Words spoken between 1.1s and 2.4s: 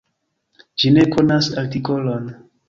konas artikolon.